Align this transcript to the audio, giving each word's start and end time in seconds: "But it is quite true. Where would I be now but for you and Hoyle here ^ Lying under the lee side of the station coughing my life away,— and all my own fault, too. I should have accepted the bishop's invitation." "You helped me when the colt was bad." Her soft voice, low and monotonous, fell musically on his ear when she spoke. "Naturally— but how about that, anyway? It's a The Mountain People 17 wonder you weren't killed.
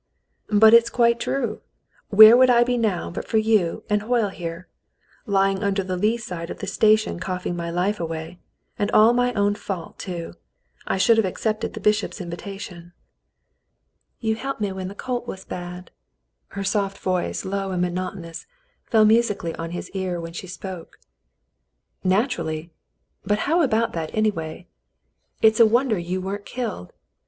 "But 0.49 0.73
it 0.73 0.81
is 0.81 0.89
quite 0.89 1.19
true. 1.19 1.61
Where 2.09 2.35
would 2.35 2.49
I 2.49 2.63
be 2.63 2.75
now 2.75 3.11
but 3.11 3.27
for 3.27 3.37
you 3.37 3.83
and 3.87 4.01
Hoyle 4.01 4.29
here 4.29 4.67
^ 5.27 5.31
Lying 5.31 5.63
under 5.63 5.83
the 5.83 5.95
lee 5.95 6.17
side 6.17 6.49
of 6.49 6.57
the 6.57 6.65
station 6.65 7.19
coughing 7.19 7.55
my 7.55 7.69
life 7.69 7.99
away,— 7.99 8.39
and 8.79 8.89
all 8.89 9.13
my 9.13 9.31
own 9.33 9.53
fault, 9.53 9.99
too. 9.99 10.33
I 10.87 10.97
should 10.97 11.17
have 11.17 11.25
accepted 11.27 11.75
the 11.75 11.79
bishop's 11.79 12.19
invitation." 12.19 12.93
"You 14.19 14.35
helped 14.37 14.59
me 14.59 14.71
when 14.71 14.87
the 14.87 14.95
colt 14.95 15.27
was 15.27 15.45
bad." 15.45 15.91
Her 16.47 16.63
soft 16.63 16.97
voice, 16.97 17.45
low 17.45 17.69
and 17.69 17.83
monotonous, 17.83 18.47
fell 18.85 19.05
musically 19.05 19.53
on 19.57 19.69
his 19.69 19.91
ear 19.91 20.19
when 20.19 20.33
she 20.33 20.47
spoke. 20.47 20.97
"Naturally— 22.03 22.71
but 23.23 23.37
how 23.45 23.61
about 23.61 23.93
that, 23.93 24.09
anyway? 24.15 24.65
It's 25.43 25.59
a 25.59 25.63
The 25.63 25.69
Mountain 25.69 25.69
People 25.69 25.71
17 25.73 25.73
wonder 25.75 25.99
you 25.99 26.21
weren't 26.21 26.45
killed. 26.47 26.93